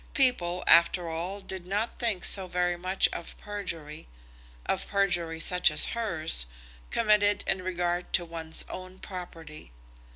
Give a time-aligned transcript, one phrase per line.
[0.15, 4.07] People, after all, did not think so very much of perjury,
[4.65, 6.47] of perjury such as hers,
[6.89, 9.71] committed in regard to one's own property.